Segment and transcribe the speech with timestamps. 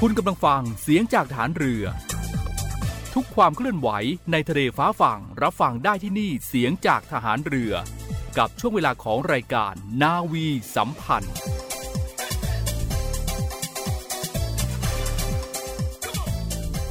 [0.00, 1.84] คุณกำลังฟังเสียงจากฐานเรือ
[3.14, 3.88] ทุกความเคลื่อนไหว
[4.32, 7.72] ในทะเลฟ้าฝั่งรับฟังได้ที่นี่เสียงจากทหารเรือ
[8.38, 10.46] กับช่วงเวลาของรายการนาวี
[10.76, 11.34] สัมพันธ์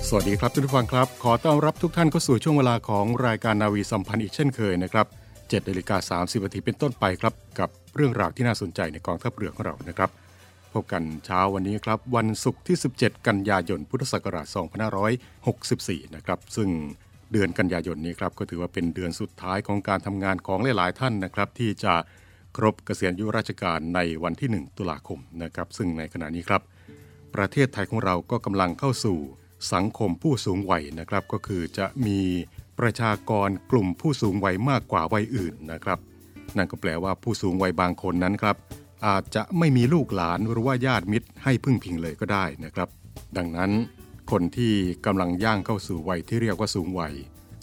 [0.08, 5.06] สวัสดีครับทุกท่านครับ ขอต้อนรับทุกท่านเข้าสู่ช่วงเวลาของรายการนาวีสัมพันธ์อีกเช่นเคยนะครับ
[5.38, 10.12] 7นาฬิกา30นาทีเป็นต้นไปครับ กับเรื่องราวที่น่าสนใจในกองทัพเรือของเรานะครับ
[10.74, 14.48] พบกันเช้าวันนี้ครับ วันศุกร์ที่ 17 กันยายน พุทธศักราช
[15.32, 16.70] 2564 นะครับ ซึ่ง
[17.32, 21.94] เดือนกันยายนนี้ครับ ก็ถือว่าเป็นเดือนสุดท้ายของการทำงานของหลาย ๆ ท่านนะครับ ที่จะ
[22.58, 26.62] ครบเกษียณอายุราชการในวันที่ 1 ตุลาคมนะครับ ซึ่งในขณะนี้ครับ
[27.36, 29.18] ประเทศไทยของเราก็กำลังเข้าสู่
[29.74, 32.20] สังคมผู้สูงวัยนะครับ ก็คือจะมี
[32.80, 36.00] ประชากรกลุ่มผู้สูงวัยมากกว่าวัยอื่นนะครับ
[36.58, 38.56] นั่นก็แปลว่าผู้สูงวัยบางคนนั้นครับ
[39.08, 42.90] อาจจะไม่มีลูกหลานหรือว่าญาติมิตรให้พึ่งพิงเลยก็ได้นะครับ
[43.38, 43.72] ดังนั้น
[44.32, 44.74] คนที่
[45.06, 47.14] กำลังย่างเข้าสู่วัยที่เรียกว่าสูงวัย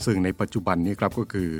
[0.04, 1.52] ซึ่งในปัจจุบันนี้ครับก็คือ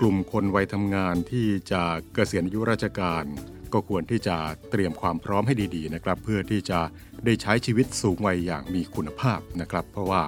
[0.00, 1.82] กลุ่มคนวัยทำงานที่จะ
[2.14, 3.24] เกษียณอายุราชการ
[3.72, 4.36] ก็ควรที่จะ
[4.70, 6.80] เตรียมความพร้อมให้ดีๆนะครับ เพื่อที่จะ
[7.24, 10.22] ได้ใช้ชีวิตสูงวัยอย่างมีคุณภาพนะครับ เพราะว่า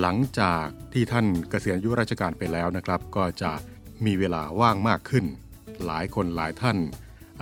[0.00, 3.52] หลังจากที่ท่านเกษียณอายุราชการไปแล้วนะครับ ก็จะ
[4.06, 5.24] มีเวลาว่างมากขึ้น
[5.86, 6.78] หลายคนหลายท่าน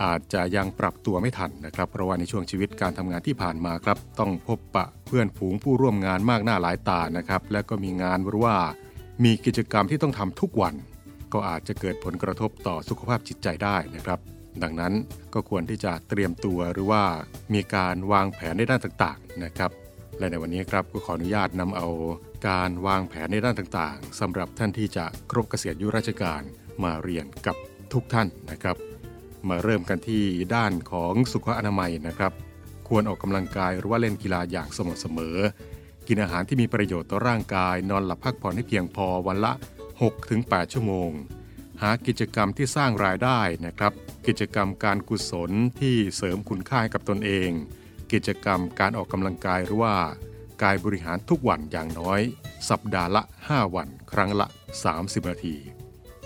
[0.03, 8.57] อาจจะยังปรับตัวไม่ทันนะครับ เพราะว่าในช่วงชีวิตการทำงานที่ผ่านมาครับ ต้องพบปะเพื่อนฝูงผู้ร่วมงานมากหน้าหลายตานะครับ และก็มีงานหรือว่า
[9.25, 10.75] มีกิจกรรมที่ต้องทำทุกวัน
[11.33, 14.19] ก็อาจจะเกิดผลกระทบต่อสุขภาพจิตใจได้นะครับ
[14.63, 14.93] ดังนั้น
[15.35, 17.03] ก็ควรที่จะเตรียมตัวหรือว่า
[17.55, 19.71] มีการวางแผนในด้านต่างๆนะครับ
[20.19, 21.89] และในวันนี้ครับก็ขออนุญาตนำเอา
[22.49, 26.43] การวางแผนในด้านต่างๆสำหรับท่านที่จะครบเกษียณอายุราชการ
[26.83, 27.57] มาเรียนกับ
[27.93, 28.77] ทุกท่านนะครับ
[29.49, 30.25] มาเริ่มกันที่
[30.55, 32.33] ด้านของสุขอนามัยนะครับ
[32.89, 35.39] ควรออกกำลังกายหรือว่าเล่นกีฬาอย่างสม่ำเสมอ
[36.07, 39.53] กินอาหารที่มีประโยชน์ต่อร่างกาย นอนหลับพักผ่อนให้เพียงพอวันละ
[40.13, 41.11] 6-8 ชั่วโมง
[41.83, 43.93] หากิจกรรมที่สร้างรายได้นะครับ
[44.27, 45.51] กิจกรรมการกุศล
[45.81, 47.51] ที่เสริมคุณค่าให้กับตนเอง
[48.13, 49.95] กิจกรรมการออกกำลังกายหรือว่า
[50.63, 52.21] กายบริหารทุกวันอย่างน้อย
[52.71, 54.47] สัปดาห์ละ 5 วัน ครั้งละ
[54.89, 55.57] 30 นาที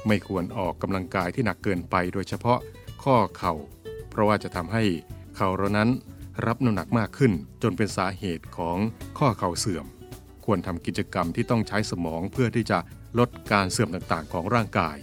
[0.06, 2.59] ไม่ควรออกกำลังกายที่หนักเกินไปโดยเฉพาะ
[3.13, 3.55] ข้อเข่า
[4.11, 4.85] เพราะว่าจะทำให้
[5.37, 5.89] เข่าเรานั้น
[6.47, 7.33] รับน้ำหนักมากขึ้น
[7.63, 8.77] จนเป็นสาเหตุของ
[9.19, 9.87] ข้อเข่าเสื่อม
[10.45, 12.79] ควรทำกิจกรรมที่ต้องใช้สมองเพื่อที่จะ
[13.19, 14.97] ลดการเสื่อมต่างๆ ของร่างกาย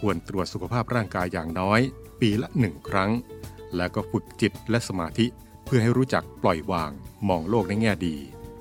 [0.00, 1.80] ควรตรวจสุขภาพร่างกายอย่างน้อย
[2.20, 3.10] ปีละหนึ่งครั้ง
[3.76, 5.26] แล้วก็ฝึกจิตและสมาธิ
[5.64, 6.90] เพื่อให้รู้จักปล่อยวาง
[7.28, 8.16] มองโลกในแง่ดี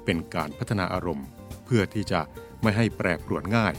[0.05, 1.27] เป็นการพัฒนาอารมณ์
[1.65, 2.21] เพื่อที่จะ
[2.61, 3.73] ไม่ให้แปรปรวนง่าย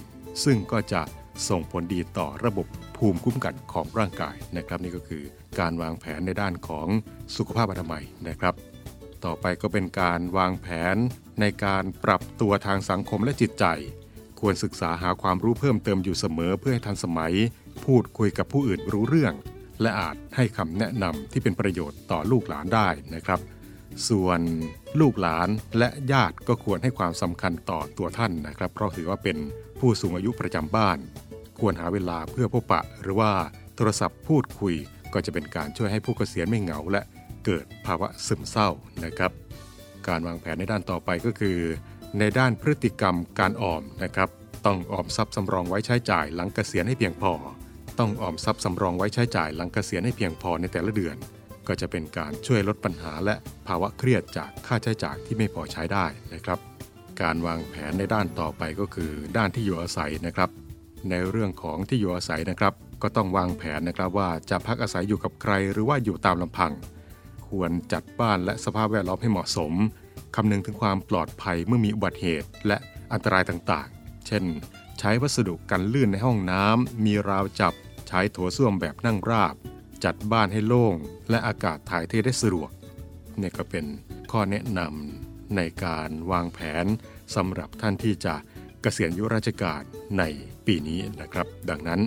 [0.45, 1.03] ซึ่งก็จะ
[1.49, 2.69] ส่งผลดีต่อระบบ
[2.99, 5.23] ภูมิคุ้มกันของร่างกายนะครับ นี่ก็คือ
[5.61, 6.89] การวางแผนในด้านของ
[7.37, 8.55] สุขภาพอนามัยนะครับ
[9.25, 10.97] ต่อไปก็เป็นการวางแผน
[11.41, 13.65] ในการปรับตัวทางสังคมและจิตใจ
[14.41, 17.35] ควรศึกษาหาความรู้เพิ่มเติมอยู่เสมอเพื่อให้ทันสมัย
[17.85, 19.35] พูดคุยกับผู้อื่นรู้เรื่อง
[19.83, 23.41] และอาจให้คำแนะนำที่เป็นประโยชน์ต่อลูกหลานได้นะครับ
[24.09, 24.41] ส่วน
[25.01, 25.49] ลูกหลาน
[25.79, 29.37] และญาติก็ควรให้ความสำคัญต่อตัวท่านนะครับ เพราะถือว่าเป็น
[29.79, 30.99] ผู้สูงอายุประจำบ้าน
[31.61, 33.33] ควรหาเวลาเพื่อพบปะ หรือว่า
[33.77, 34.75] โทรศัพท์พูดคุย
[35.15, 37.03] ก็จะเป็นการช่วยให้ผู้เกษียณไม่เหงา และ
[37.45, 38.69] เกิดภาวะซึมเศร้า
[39.05, 39.33] นะครับ
[40.09, 41.59] การวางแผนในด้านต่อไปก็คือ
[42.19, 44.29] ในด้านพฤติกรรมการออมนะครับ
[44.67, 47.33] ต้องออมทรัพย์สำรองไว้ใช้จ่ายหลังเกษียณให้เพียงพอ
[47.99, 51.17] ต้องออมทรัพย์สำรองไว้ใช้จ่ายหลังเกษียณให้เพียงพอในแต่ละเดือน
[51.69, 53.35] ก็จะเป็นการช่วยลดปัญหาและ
[53.67, 56.59] ภาวะเครียดจากค่าใช้จ่ายที่ไม่พอใช้ได้นะครับ
[57.23, 60.51] การวางแผนในด้านต่อไปก็คือด้านที่อยู่อาศัยนะครับ
[61.11, 66.73] ในเรื่องของที่อยู่อาศัยนะครับ ก็ต้องวางแผนนะครับว่าจะพักอาศัยอยู่กับใครหรือว่าอยู่ตามลำพัง
[67.49, 69.73] ควรจัดบ้านและสภาพแวดล้อมให้เหมาะสม
[70.35, 72.79] คำนึงถึงความปลอดภัยเมื่อมีอุบัติเหตุ และ
[73.13, 74.45] อันตรายต่างๆ เช่น
[74.99, 77.75] ใช้วัสดุกันลื่นในห้องน้ำ มีราวจับ
[78.09, 79.55] ใช้โถส้วมแบบนั่งราบ
[80.05, 80.95] จัดบ้านให้โล่ง
[81.31, 82.71] และอากาศถ่ายเทได้สะดวก
[83.41, 83.85] นี่ก็เป็น
[84.31, 86.87] ข้อแนะนำในการวางแผน
[87.35, 88.35] สำหรับท่านที่จะ
[88.83, 89.83] เกษียณอายุราชการ
[90.19, 90.23] ใน
[90.69, 92.01] ปีนี้นะครับ ดังนั้น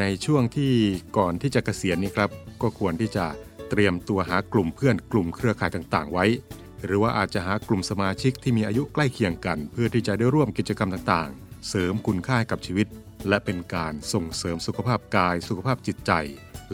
[0.00, 0.72] ในช่วงที่
[1.18, 2.30] ก่อนที่จะเกษียณนี้ครับ
[2.62, 3.26] ก็ควรที่จะ
[3.70, 6.26] เตรียมตัวหากลุ่มเพื่อนกลุ่มเครือข่ายต่างๆ ไว้
[6.84, 12.86] หรือว่าอาจจะหากลุ่มสมาชิกที่มีอายุใกล้เคียงกัน เพื่อที่จะได้ร่วมกิจกรรมต่างๆ เสริมคุณค่ากับชีวิต
[13.28, 16.12] และเป็นการส่งเสริมสุขภาพกาย สุขภาพจิตใจ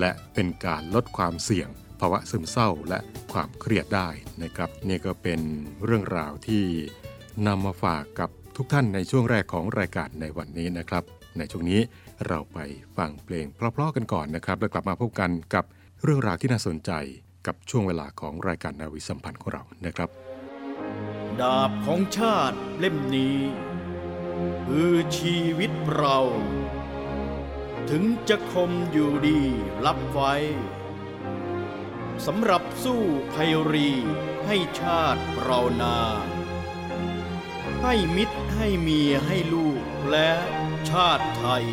[0.01, 1.69] และเป็นการลดความเสี่ยง
[2.01, 3.01] ภาวะซึมเศร้าและ
[3.33, 4.09] ความเครียดได้
[4.43, 5.41] นะครับนี่ก็เป็น
[5.85, 6.65] เรื่องราวที่
[7.47, 11.05] นำมาฝากกับทุกท่านในช่วงแรกของรายการในวันนี้นะครับ
[11.39, 11.81] ในช่วงนี้
[12.27, 12.59] เราไป
[12.97, 15.65] ฟังเพลงเพราะๆกันก่อนนะครับ แล้วกลับมาพบกันกับ
[16.03, 16.91] เรื่องราวที่น่าสนใจ
[17.47, 20.09] กับช่วงเวลาของรายการนาวิสัมพันธ์ของเรานะครับ
[21.41, 23.39] ดาบของชาติเล่มนี้
[24.67, 26.19] คือชีวิตเรา
[27.91, 29.41] ถึงจะคมอยู่ดี
[29.87, 30.35] รับไว้
[32.27, 33.91] สำหรับสู้ภัยรี
[34.47, 35.97] ให้ชาติเรานา
[37.83, 40.31] ให้มิตรให้เมียให้ลูกและ
[40.91, 41.65] ชาติไทย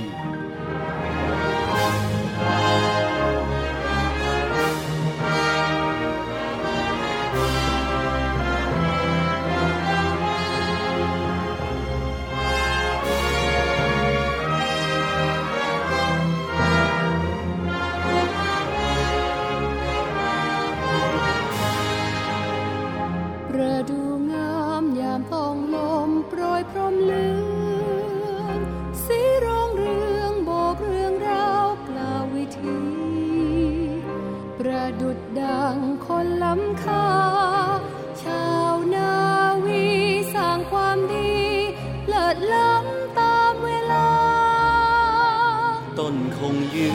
[46.54, 46.92] งยื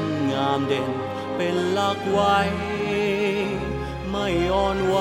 [0.00, 0.90] นงามเด่น
[1.36, 2.38] เป็นหลักไว้
[4.10, 4.96] ไม่อ่อนไหว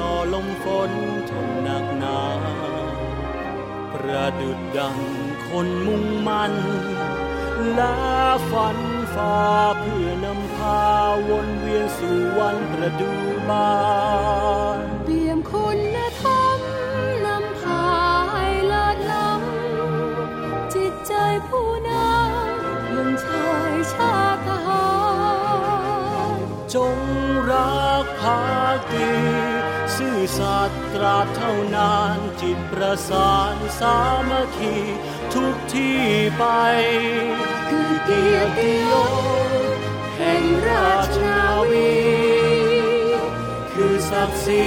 [0.00, 0.92] ต่อลมฝน
[1.30, 2.20] ทนหนักหนา
[3.92, 4.98] ประดุดดัง
[5.48, 6.54] คนมุ่งมั่น
[7.74, 7.94] และ
[8.50, 8.78] ฝัน
[9.14, 9.40] ฝ่า
[9.78, 10.84] เพื่อนำพา
[11.28, 13.12] วนเวียนสู่วันประดู
[13.48, 13.70] บา
[14.69, 14.69] น
[28.22, 28.40] หา
[28.92, 29.10] กี
[29.96, 33.96] ซื่อสัตย์กราบเท่านานจิตประสานสา
[34.28, 34.74] มัคคี
[35.34, 36.00] ทุกที่
[36.38, 36.44] ไป
[37.68, 39.12] คือเกียรติยศ
[40.18, 41.92] แห่งราชนาวี
[43.72, 44.66] คือศักดิ์ศรี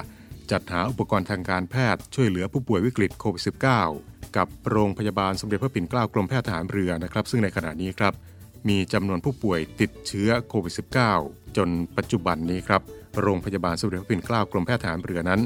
[0.50, 3.42] จัดหาอุปกรณ์ทางการแพทย์ช่วยเหลือผู้ป่วยวิกฤตโควิด
[3.86, 8.12] -19 กับโรงพยาบาลสมเด็จพระปิ่นเกล้ากรมแพทย์ทหารเรือนะครับ ซึ่งในขณะนี้ครับ
[8.68, 12.82] มีจำนวนผู้ป่วยติดเชื้อโควิด -19 จนปัจจุบันนี้ครับ
[13.22, 15.40] โรงพยาบาลสมเด็จพระปิ่นเกล้ากรมแพทย์ทหารเรือนั้น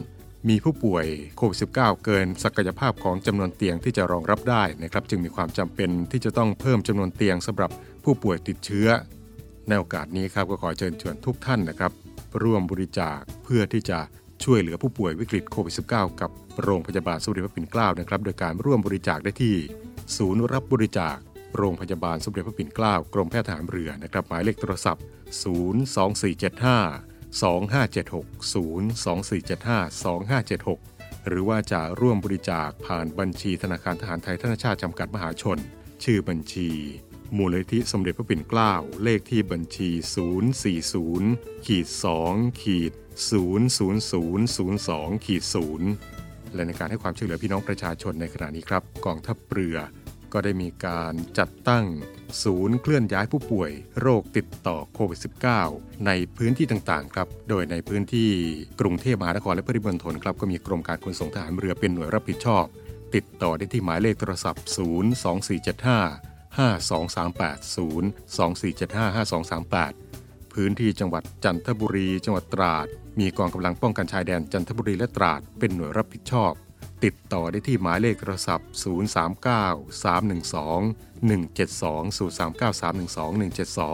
[0.48, 1.06] มีผู้ป่วย
[1.36, 7.70] โควิด -19 เกินศักยภาพของจำนวนเตียงที่จะรองรับได้นะครับ จึงมีความจำเป็นที่จะต้องเพิ่มจำนวนเตียงสำหรับ
[8.04, 8.88] ผู้ป่วยติดเชื้อ
[9.68, 11.92] ในโอกาสนี้ครับก็ขอเชิญชวนทุกท่านนะครับ
[12.42, 13.98] ร่วมบริจาคเพื่อที่จะ
[14.44, 16.30] ช่วยเหลือผู้ป่วยวิกฤตโควิด -19 กับ
[16.62, 19.56] โรงพยาบาลสมเด็จพระปิ่นเกล้านะครับ โดยการร่วมบริจาคได้ที่
[20.16, 21.16] ศูนย์รับบริจาค
[21.56, 25.02] โรงพยาบาลสมเด็จพระปิ่นเกล้ากรมแพทย์ทหารเรือนะครับหมายเลขโทรศัพท์
[25.32, 27.12] 02475
[27.42, 30.04] 2576 02475
[30.82, 35.58] 2576 หรือว่าจะร่วมบริจาคผ่านบัญชีธนาคารทหารไทยธนชาติจำกัดมหาชน
[36.04, 36.70] ชื่อบัญชี
[37.36, 39.90] มูลนิธิสมเด็จพระปิ่นเกล้า เลขที่บัญชี
[40.58, 41.86] 040ขีด
[42.24, 42.92] 2ขีด
[43.30, 45.44] 00002ขีด
[45.98, 49.76] 0และในการให้ความช่วยเหลือพี่น้องประชาชนในขณะนี้ครับ กองทัพเรือ
[50.32, 51.84] ก็ได้มีการจัดตั้ง
[52.42, 53.70] ศูนย์เคลื่อนย้ายผู้ป่วย
[54.00, 55.18] โรคติดต่อโควิด
[55.62, 58.30] -19 ในพื้นที่ต่างๆครับ โดยในพื้นที่
[58.80, 62.64] กรุงเทพมหานครและปริมณฑลครับก็มีกรมการขนส่งทหารเรือเป็นหน่วยรับผิดชอบ
[63.14, 67.58] ติดต่อได้ที่หมายเลขโทรศัพท์ 02475 5238
[68.36, 72.86] 02475 5238 พื้นที่จังหวัดจันทบุรี จังหวัดตราด
[73.20, 76.52] มีกองกำลังป้องกันชายแดนจันทบุรีและตราด เป็นหน่วยรับผิดชอบ
[77.04, 80.82] ติดต่อได้ที่หมายเลขโทรศัพท์ 039 312
[81.28, 83.30] 172 039 312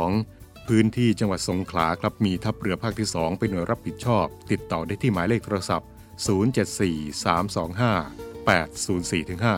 [0.07, 5.89] 172พื้นที่จังหวัดสงขลาครับมีทัพเรือภาคที่ 2 เป็นหน่วยรับผิดชอบ ติดต่อได้ที่หมายเลขโทรศัพท์
[6.69, 9.53] 074 325 804 5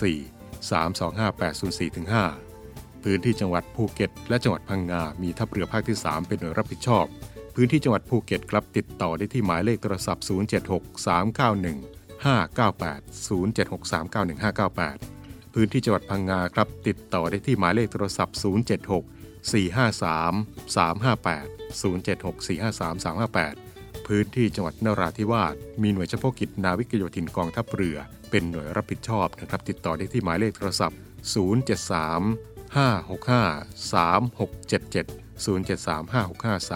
[0.00, 2.12] 074 325 804
[2.54, 7.06] 5พื้นที่จังหวัดภูเก็ต และจังหวัดพังงา มีทัพเรือภาคที่ 3 เป็นหน่วยรับผิดชอบ
[7.54, 21.46] พื้นที่จังหวัดภูเก็ตครับติดต่อได้ที่หมายเลขโทรศัพท์ 076 391 598 076 391 598 พื้นที่จังหวัดพังงาครับ ติดต่อได้ที่หมายเลขโทรศัพท์ 076 453 358
[21.80, 27.98] 076 453 358 พื้นที่จังหวัดนราธิวาสมีหน่วยเฉพาะกิจนาวิกโยธินกองทัพเรือ
[28.30, 30.98] เป็นหน่วยรับผิดชอบนะครับ ติดต่อได้ที่หมายเลขโทรศัพท์
[31.34, 35.06] 073 565 3677
[35.44, 36.70] 073 565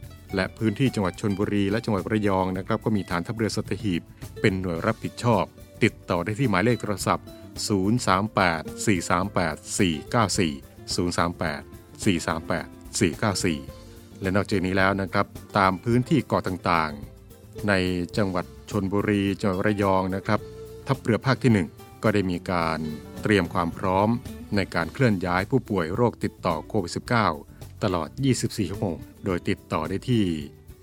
[0.00, 0.03] 3677
[0.34, 4.02] และพื้นที่จังหวัดชนบุรีและจังหวัดระยองนะครับก็มีฐานทัพเรือสัตหีบ
[4.40, 5.44] เป็นหน่วยรับผิดชอบ
[5.82, 7.26] ติดต่อได้ที่หมายเลขโทรศัพท์
[7.68, 11.62] 038 438 494 038
[12.02, 12.66] 438
[12.98, 15.26] 494 และนอกจากนี้แล้วนะครับ
[15.58, 17.72] ตามพื้นที่เกาะต่างๆ ใน
[18.16, 20.40] จังหวัดชนบุรีจังหวัดระยองนะครับ
[20.86, 22.80] ทัพเรือภาคที่ 1 ก็ได้มีการ
[23.22, 24.08] เตรียมความพร้อม
[24.56, 27.53] ในการเคลื่อนย้ายผู้ป่วยโรคติดต่อโควิด -19
[27.84, 28.08] ตลอด
[28.40, 30.24] 24 ชั่วโมง โดยติดต่อได้ที่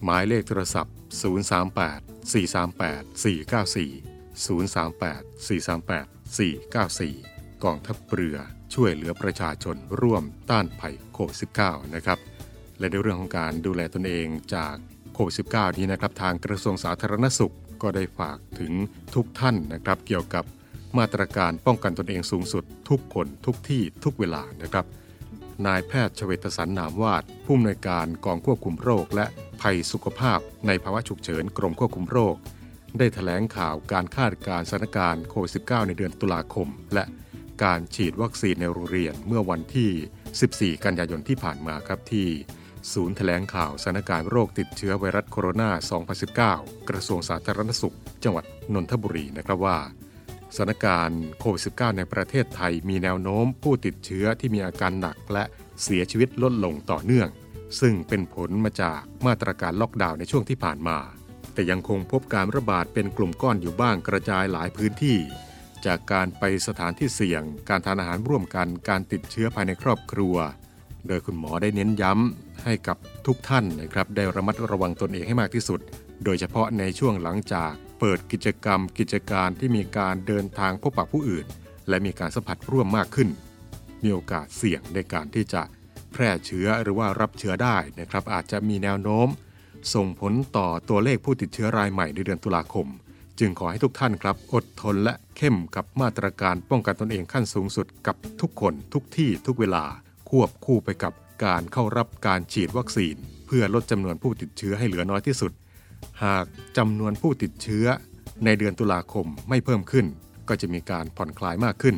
[0.03, 6.05] หมายเลขโทรศัพท์ 038 438 494 038 438
[6.37, 8.37] 494 กองทัพเรือ
[8.73, 12.19] ช่วยเหลือประชาชนร่วมต้านภัยโควิด -19 นะครับ
[12.79, 14.75] และในเรื่องของการดูแลตนเองจาก
[15.13, 18.73] โควิด -19 นี้นะครับ ทางกระทรวงสาธารณสุขก็ได้ฝากถึง
[19.15, 20.45] ทุกท่านนะครับ เกี่ยวกับ
[20.97, 24.85] มาตรการป้องกันตนเองสูงสุด ทุกคนทุกที่ทุกเวลานะครับ
[25.67, 29.25] นายแพทย์ชเวตสันนามวาดผู้อำนวยการกองควบคุมโรค และ
[29.61, 32.35] ภัยสุขภาพ ในภาวะฉุกเฉินกรมควบคุมโรค
[32.97, 37.03] ได้ถแถลงข่าวการคาดการณ์สถานการณ์โควิด -19 ในเดือนตุลาคม และ
[37.63, 42.27] การฉีดวัคซีนในโรงเรียนเมื่อวันที่ 14 กันยายนที่ผ่านมาครับที่
[42.93, 45.69] ศูนย์แถลงข่าวสถานการณ์โรคติดเชื้อไวรัสโคโรนา
[46.49, 49.77] 2019 กระทรวงสาธารณสุข จังหวัดนนทบุรีนะครับว่า
[50.55, 55.43] สถานการณ์โควิด -19 ในประเทศไทยมีแนวโน้มผู้ติดเชื้อที่มีอาการหนักและ
[55.83, 57.29] เสียชีวิตลดลงต่อเนื่อง
[57.79, 60.97] ซึ่งเป็นผลมาจากมาตรการล็อกดาวน์ในช่วงที่ผ่านมา
[61.53, 65.17] แต่ยังคงพบการระบาดเป็นกลุ่มก้อนอยู่บ้างกระจายหลายพื้นที่
[65.85, 70.35] จากการไปสถานที่เสี่ยง การทานอาหารร่วมกันการติดเชื้อภายในครอบครัว
[71.07, 75.79] โดยคุณหมอได้เน้นย้ำให้กับทุกท่านนะครับได้ระมัดระวังตนเองให้มากที่สุด
[76.23, 81.45] โดยเฉพาะในช่วงหลังจาก เปิดกิจกรรมกิจการที่มีการเดินทางพบปะผู้อื่น
[81.89, 83.29] และมีการสัมผัสร่วมมากขึ้น
[84.03, 85.61] มีโอกาสเสี่ยงในการที่จะ
[86.11, 89.27] แพร่เชื้อหรือว่ารับเชื้อได้นะครับ อาจจะมีแนวโน้ม
[89.93, 92.87] ส่งผลต่อตัวเลขผู้ติดเชื้อรายใหม่ในเดือนตุลาคม
[93.39, 99.83] จึงขอให้ทุกท่านครับ อดทนและเข้มกับมาตรการป้องกันตนเองขั้นสูงสุดกับทุกคนทุกที่ทุกเวลา
[100.29, 101.13] ควบคู่ไปกับ
[101.45, 103.15] การเข้ารับการฉีดวัคซีน
[103.47, 105.51] เพื่อลดจำนวนผู้ติดเชื้อให้เหลือน้อยที่สุด
[106.23, 106.45] หาก
[106.77, 107.85] จำนวนผู้ติดเชื้อ
[108.45, 110.05] ในเดือนตุลาคมไม่เพิ่มขึ้น
[110.49, 111.95] ก็จะมีการผ่อนคลายมากขึ้น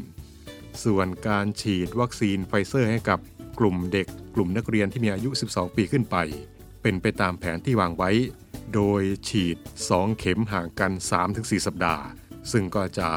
[0.83, 3.19] ส่วนการฉีดวัคซีนไฟเซอร์ให้กับ
[3.59, 6.15] กลุ่มเด็ก กลุ่มนักเรียนที่มีอายุ 12 ปีขึ้นไป
[6.81, 8.11] เป็นไปตามแผนที่วางไว้
[8.73, 9.57] โดยฉีด
[9.89, 10.91] 2 เข็มห่างกัน
[11.29, 12.03] 3-4 สัปดาห์
[12.51, 13.09] ซึ่งก็จะ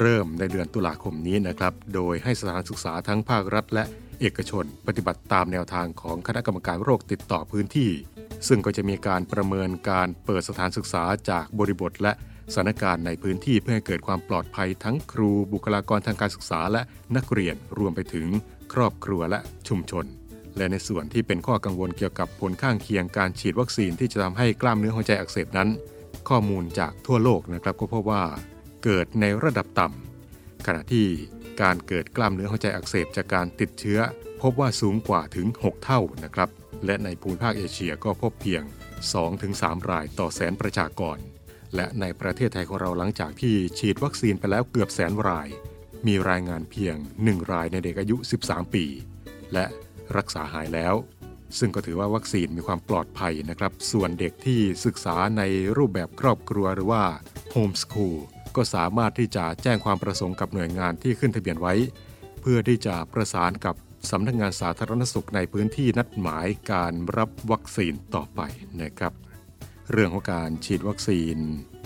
[0.00, 3.84] เริ่มในเดือนตุลาคมนี้นะครับ โดยให้สถานศึกษาทั้งภาครัฐและ
[4.20, 7.90] เอกชน ปฏิบัติตามแนวทางของคณะกรรมการโรคติดต่อพื้นที่
[8.48, 12.12] ซึ่งก็จะมีการประเมินการเปิดสถานศึกษาจากบริบทและ
[12.52, 16.82] สถานการณ์ในพื้นที่เพื่อให้เกิดความปลอดภัยทั้งครูบุคลากรทางการศึกษาและ
[17.16, 18.26] นักเรียนรวมไปถึง
[18.72, 20.04] ครอบครัวและชุมชน
[20.56, 25.68] และในส่วนที่เป็นข้อกังวลเกี่ยวกับผลข้างเคียงการฉีดวัคซีนที่จะทำให้กล้ามเนื้อหัวใจอักเสบนั้น
[26.28, 28.22] ข้อมูลจากทั่วโลกนะครับก็พบว่า
[28.84, 31.06] เกิดในระดับต่ำขณะที่
[31.62, 33.98] การเกิดกล้ามเนื้อหัวใจอักเสบจากการติดเชื้อ
[34.42, 36.48] พบว่าสูงกว่าถึง 6 เท่านะครับ
[36.84, 38.62] และในภูมิภาคเอเชียก็พบเพียง
[39.26, 41.18] 2-3 รายต่อแสนประชากร
[41.76, 45.48] และในประเทศไทยของเราหลังจากที่ฉีดวัคซีนไปแล้วเกือบแสนราย
[46.06, 48.84] มีรายงานเพียง 1 รายในเด็กอายุ 13 ปี
[49.52, 49.64] และ
[50.16, 50.94] รักษาหายแล้ว
[51.58, 55.42] ซึ่งก็ถือว่าวัคซีนมีความปลอดภัยนะครับ ส่วนเด็กที่ศึกษาใน
[55.76, 57.04] รูปแบบครอบครัวหรือว่า
[57.52, 58.18] โฮมสคูล
[58.56, 61.74] ก็สามารถที่จะแจ้งความประสงค์กับหน่วยงานที่ขึ้นทะเบียนไว้
[62.40, 63.74] เพื่อที่จะประสานกับ
[64.10, 68.40] สำนักงงานสาธารณสุขในพื้นที่นัดหมายการรับวัคซีนต่อไป
[68.82, 69.12] นะครับ
[69.92, 71.36] เรื่องของการฉีดวัคซีน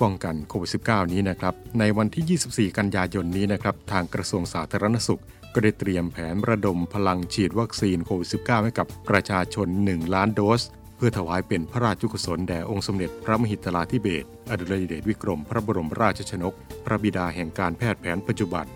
[0.00, 5.22] ป้องกันโควิด -19 นี้นะครับ ในวันที่ 24 กันยายนนี้นะครับ ทางกระทรวงสาธารณสุข
[5.54, 10.62] ก็ได้เตรียมแผนระดมพลังฉีดวัคซีนโควิด -19 ให้กับประชาชน 1 ล้านโดส
[10.96, 18.66] เพื่อถวายเป็นพระราชกุศลแด่องค์สมเด็จพระมหิดลาธิเบศรอดุลยเดชวิกรม พระบรมราชชนก พระบิดาแห่งการแพทย์แผนปัจจุบัน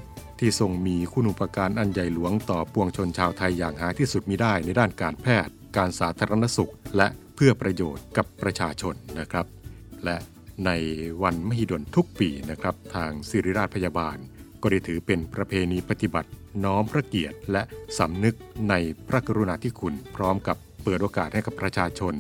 [0.40, 9.46] ที่ทรงมีคุณูปการอันใหญ่หลวงต่อปวงชนชาวไทยอย่างหาที่สุดมิได้ในด้านการแพทย์ การสาธารณสุข และเพื่อประโยชน์กับประชาชนนะครับ
[10.05, 10.16] และ
[10.66, 10.70] ใน
[11.22, 14.16] วันมหิดลทุกปีนะครับ ทางศิริราชพยาบาล
[14.62, 16.31] ก็ได้ถือเป็นประเพณีปฏิบัติ
[16.64, 17.62] น้อมพระเกียรติ และ
[17.98, 18.37] สำนึก
[18.70, 18.74] ใน
[19.09, 22.14] พระกรุณาธิคุณ พร้อมกับเปิดโอกาสให้กับประชาชน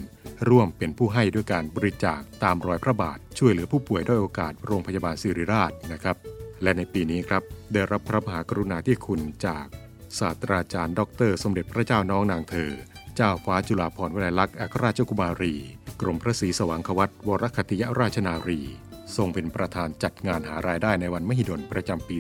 [0.48, 6.16] ร่วมเป็นผู้ให้ด้วยการบริจาคตามรอยพระบาท ช่วยเหลือผู้ป่วยด้วยโอกาสโรงพยาบาลศิริราชนะครับ
[6.62, 7.42] และในปีนี้ครับ
[7.72, 9.66] ได้รับพระมหากรุณาธิคุณจาก
[10.18, 12.72] ศาสตราจารย์ ดร สมเด็จพระเจ้าน้องนางเธอ
[13.16, 15.54] เจ้าฟ้าจุฬาภรณ์วลัยลักษณ์อัครราชกุมารี
[16.00, 18.60] กรมพระศรีสว่างควัตวรคติยราชนารี
[19.16, 22.16] ทรงเป็นประธานจัดงานหารายได้ในวันมหิดลประจำปี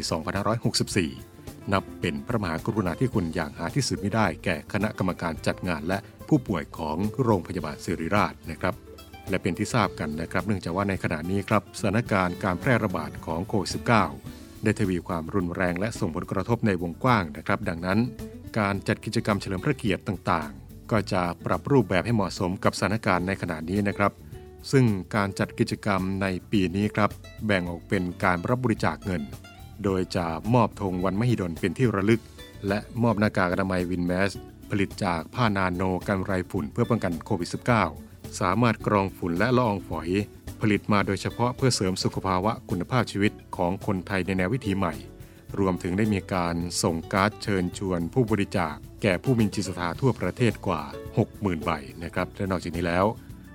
[0.84, 5.98] 2564 นับเป็นพระมหากรุณาธิคุณอย่างหาที่สุดไม่ได้แก่คณะกรรมการจัดงานและ
[6.28, 8.74] ผู้ป่วยของโรงพยาบาลศิริราชนะครับ
[9.30, 13.70] และเป็นที่ทราบกันนะครับ เนื่องจากว่าในขณะนี้ครับสถานการณ์การแพร่ระบาดของโควิด
[14.16, 17.98] -19 ได้ทวีความรุนแรงและส่งผลกระทบในวงกว้างนะครับ ดังนั้น
[18.58, 24.12] การจัดกิจกรรมเฉลิมพระเกียรติต่างๆ ก็จะปรับรูปแบบให้เหมาะสมกับสถานการณ์ในขณะนี้นะครับ
[24.70, 24.84] ซึ่ง
[25.16, 27.10] การจัดกิจกรรมในปีนี้ครับ
[27.46, 29.22] แบ่งออกเป็นการรับบริจาคเงิน
[29.84, 32.22] โดยจะมอบธงวันมหิดลเป็นที่ระลึก
[32.68, 34.32] และมอบหน้ากากอนามัยวินแมส
[34.70, 38.09] ผลิตจากผ้านาโนกันไรฝุ่นเพื่อป้องกันโควิด -19
[38.40, 40.08] สามารถกรองฝุ่นและละอองฝอย
[40.60, 44.94] ผลิตมาโดยเฉพาะเพื่อเสริมสุขภาวะคุณภาพชีวิตของคนไทยในแนววิถีใหม่
[45.58, 50.82] รวมถึงได้มีการส่งการ์ดเชิญชวน ผู้บริจาค แก่ผู้มีจิตศรัทธาทั่วประเทศกว่า
[51.24, 51.70] 60,000 ใบ
[52.04, 53.04] นะครับและนอกจากนี้แล้ว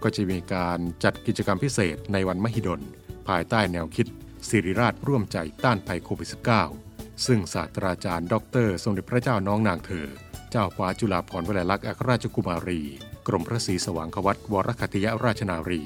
[0.04, 2.82] ก็จะมีการจัดกิจกรรมพิเศษในวันมหิดล
[3.28, 4.08] ภายใต้แนวคิด
[4.50, 6.30] สิริราชร่วมใจต้านภัยโควิด
[6.78, 8.36] -19 ซึ่งศาสตราจารย์ ด
[8.66, 10.08] ร สมเด็จพระเจ้าน้องนางเธอ
[10.52, 12.82] เจ้าฟ้าจุฬาภรณ์วลัยลักษณ์อัครราชกุมารี
[13.28, 15.82] กรมพระศรีสว่างควัตวรคติยราชนารี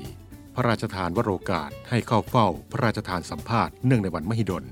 [0.55, 4.63] พระราชทานวโรกาสให้เข้าเฝ้า พระราชทานสัมภาษณ์เนื่องในวันมหิดล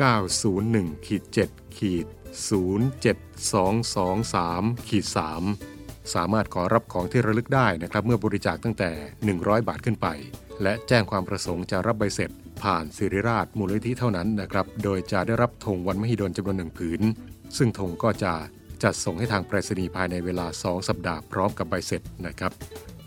[0.00, 5.06] 901ขีด7ขีด 07223ขีด
[5.60, 8.90] 3สามารถขอรับของที่ระลึกได้นะครับ เมื่อบริจาคตั้งแต่
[9.30, 10.06] 100 บาทขึ้นไป
[10.62, 12.30] และแจ้งความประสงค์จะรับใบเสร็จ
[12.62, 17.00] ผ่านสิริราชมูลนิธิเท่านั้นนะครับ โดยจะได้รับธงวันมหิดลจำนวนหนึ่งผืน
[17.56, 18.32] ซึ่งธงก็จะ
[18.82, 22.52] จัดส่งให้ทางไปรษณีย์ภายในเวลา 2 สัปดาห์พร้อมกับใบเสร็จนะครับ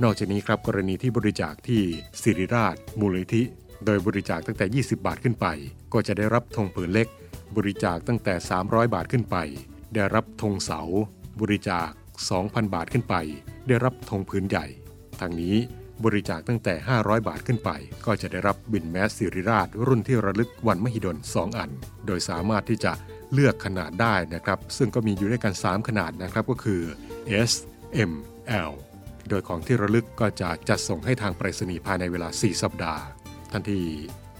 [0.03, 1.81] นอกจากนี้ครับกรณีที่บริจาคที่
[2.21, 3.43] สิริราชมูลนิธิ
[3.85, 5.45] โดยบริจาคตั้งแต่ 20 บาทขึ้นไป
[5.93, 7.07] ก็จะได้รับธงผืนเล็ก
[7.55, 8.33] บริจาคตั้งแต่
[8.65, 9.37] 300 บาทขึ้นไป
[9.95, 10.81] ได้รับธงเสา
[11.41, 11.89] บริจาค
[12.31, 13.15] 2,000 บาทขึ้นไป
[13.67, 14.65] ได้รับธงผืนใหญ่
[15.19, 15.55] ทางนี้
[16.05, 17.69] บริจาคตั้งแต่ 500 บาทขึ้นไป
[18.05, 21.71] ก็จะได้รับบินแมสสิริราช รุ่นที่ระลึกวันมหิดล 2 อัน
[22.05, 22.93] โดยสามารถที่จะ
[23.33, 26.81] เลือกขนาดได้นะครับ ซึ่งก็มีอยู่ด้วยกัน 3 ขนาดนะครับก็คือ
[27.49, 27.51] S
[28.11, 28.13] M
[28.69, 28.73] L
[29.29, 33.01] โดยของที่ระลึกก็จะจัดส่งให้ทางไปรษณีย์ภายในเวลา 4 สัปดาห์
[33.51, 33.83] ท่านที่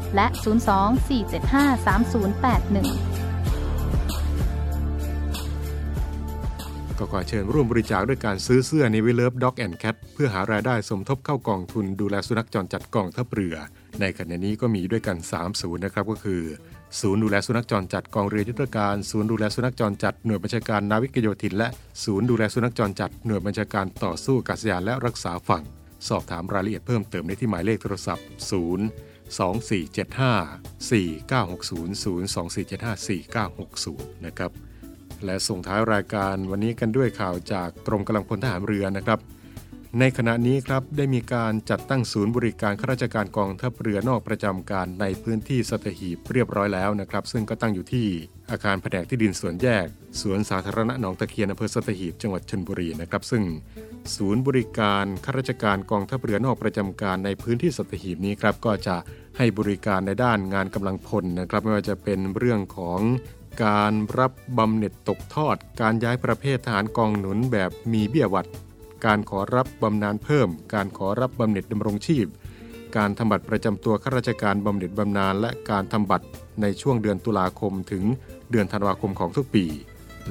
[0.15, 0.47] และ 024753081
[6.97, 13.55] ก็ขอเชิญร่วมบริจาคด้วยการซื้อเสื้อ Navy Love Dog and Cat เพื่อหารายได้สมทบเข้ากองทุนดูแลสุนัขจรจัดกองทัพเรือ
[13.99, 16.43] ในขณะนี้ก็มีด้วยกัน 3 ศูนย์นะครับก็คือ
[16.99, 21.67] ศูนย์ดูแลสุนัขจรจัดกองเรือยุทธการ ศูนย์ดูแลสุนัขจรจัดหน่วยบัญชาการนาวิกโยธิน และ
[22.03, 25.63] ศูนย์ดูแลสุนัขจรจัดหน่วยบัญชาการต่อสู้กาศยานและรักษาฝั่ง
[26.07, 28.35] สอบถามรายละเอียดเพิ่มเติมได้ที่หมายเลขโทรศัพท์ 0
[29.39, 32.95] 2475 4960 0 2475
[33.65, 34.51] 4960 นะครับ
[35.25, 39.19] และส่งท้ายรายการวันนี้กันด้วยข่าวจากกรมกำลังพลทหารเรือนะครับ
[39.99, 48.07] ในขณะนี้ครับได้มีการจัดตั้งศูนย์บริการข้าราชการกองทัพเรือนอกประจำการในพื้นที่สัตหีบเรียบร้อยแล้วนะครับ ซึ่งก็ตั้งอยู่ที่
[48.51, 49.87] อาคารแผนกที่ดินสวนแยก
[50.21, 53.43] สวนสาธารณะหนองตะเคียนอำเภอสัตหีบจังหวัดชลบุรีนะครับ ซึ่ง
[54.15, 58.95] ศูนย์บริการข้าราชการกองทัพเรือนอกประจำการในพื้นที่สัตหีบนี้ครับก็จะ
[59.37, 62.99] ให้บริการในด้านงานกำลังพลนะครับ ไม่ว่าจะเป็นเรื่องของ
[63.65, 68.47] การรับบำเหน็จตกทอด การย้ายประเภททหารกองหนุนแบบมีเบี้ยวัด
[69.05, 72.27] การขอรับบำนาญเพิ่ม การขอรับบำเหน็จดำรงชีพ
[72.97, 76.27] การทำบัตรประจำตัวข้าราชการบำเหน็จบำนาญและการทำบัตร
[76.61, 78.03] ในช่วงเดือนตุลาคมถึง
[78.51, 79.65] เดือนธันวาคมของทุกปี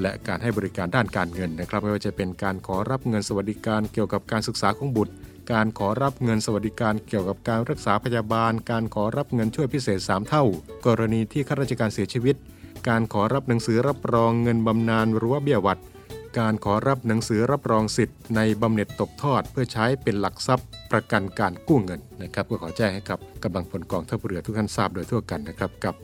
[0.01, 5.13] และการให้บริการด้านการเงินนะครับ ไม่ว่าจะเป็นการขอรับเงินสวัสดิการเกี่ยวกับการศึกษาของบุตร
[5.53, 10.43] การขอรับเงินสวัสดิการเกี่ยวกับการรักษาพยาบาล การขอรับเงินช่วยพิเศษ 3 เท่า
[10.85, 12.35] กรณีที่ข้าราชการเสียชีวิต
[12.89, 15.79] การขอรับหนังสือรับรองเงินบำนาญรือว่าเบี้ยวัด
[16.39, 25.95] การขอรับหนังสือรับรองสิทธิ์ในบำเหน็จตกทอด เพื่อใช้เป็นหลักทรัพย์ ประกันการกู้เงินนะครับก็ขอแจ้งให้กับกำลังพลกองทัพเรือทุกท่านทราบโดยทั่วกันนะครับกับ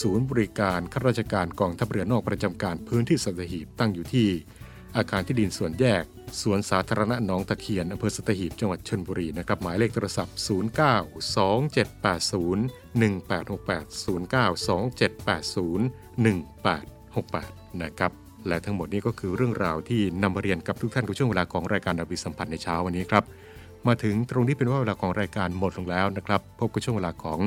[0.00, 4.28] ศูนย์บริการข้าราชการกองทัพเรือนอกประจำการพื้นที่สัตหีบตั้งอยู่ที่
[4.96, 6.04] อาคารที่ดินส่วนแยก
[6.42, 10.48] สวนสาธารณะหนองตะเคียนอำเภอสัตหีบจังหวัดชลบุรีนะครับหมายเลขโทรศัพท์ 09
[11.36, 12.58] 2780
[13.00, 13.86] 1868
[14.34, 16.22] 09 2780
[16.94, 18.12] 1868 นะครับ
[18.48, 23.24] และทั้งหมดนี้ก็คือเรื่องราวที่นำมาเรียนกับทุกท่านกับช่วงเวลาของรายการนาวีสัมพันธ์ในเช้าวันนี้ครับ
[23.86, 27.38] มาถึงตรงนี้เป็นว่าเวลาของรายการหมดลงแล้วนะครับพบกับช่วงเวลาของ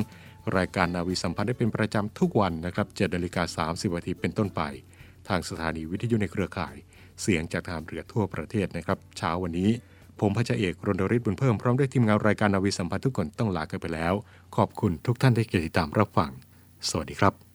[0.58, 4.62] รายการนาวีสัมพันธ์ได้เป็นประจำทุกวันนะครับ7นาฬิกา30นาทีเป็นต้นไป
[5.28, 6.76] ทางสถานีวิทยุในเครือข่าย
[7.22, 9.70] เสียงจากทางเรือทั่วประเทศนะครับเช้าวันนี้
[10.20, 14.14] ผมพระเจ้าเอกรณริศบุญเพิ่มพร้อมด้วยทีมงานรายการนาวีสัมพันธ์ทุกคนต้องลากันไปแล้ว
[14.56, 16.32] ขอบคุณทุกท่านที่ติดตามรับฟัง
[16.90, 17.49] สวัสดีครับ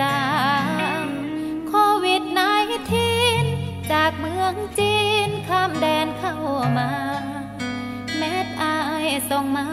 [0.00, 0.20] จา
[1.02, 1.06] ง
[1.68, 1.72] โค
[2.04, 2.40] วิดน
[2.92, 3.44] ทิน
[3.92, 4.96] จากเมืองจี
[5.28, 6.34] นข้ามแดนเข้า
[6.78, 6.90] มา
[8.16, 9.66] แมทอายส่งมา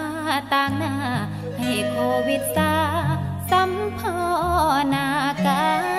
[0.53, 0.95] ต่างหน้า
[1.57, 2.73] ให้โควิดซา
[3.51, 4.17] สัมพอ
[4.93, 5.09] นา
[5.45, 5.94] การ